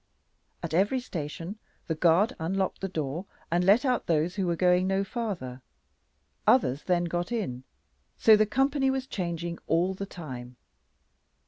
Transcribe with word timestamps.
At 0.63 0.73
every 0.73 0.99
station, 0.99 1.59
the 1.85 1.93
guard 1.93 2.33
unlocked 2.39 2.81
the 2.81 2.87
door 2.89 3.27
and 3.51 3.63
let 3.63 3.85
out 3.85 4.07
those 4.07 4.33
who 4.33 4.47
were 4.47 4.55
going 4.55 4.87
no 4.87 5.03
farther. 5.03 5.61
Others 6.47 6.85
then 6.85 7.03
got 7.03 7.31
in, 7.31 7.63
so 8.17 8.35
the 8.35 8.47
company 8.47 8.89
was 8.89 9.05
changing 9.05 9.59
all 9.67 9.93
the 9.93 10.07
time. 10.07 10.55